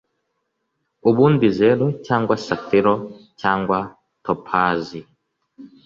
ubundi 1.09 1.45
zeru, 1.57 1.87
cyangwa 2.05 2.35
safiro 2.45 2.93
cyangwa 3.41 3.77
topazi 4.25 4.99